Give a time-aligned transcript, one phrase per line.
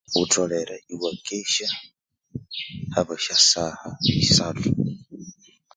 [0.17, 1.67] Ghutholere iwakesya
[2.93, 3.87] habwa esyasaha
[4.25, 4.69] isathu